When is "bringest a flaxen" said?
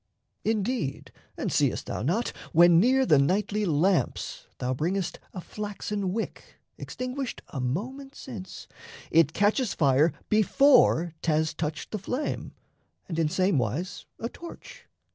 4.73-6.11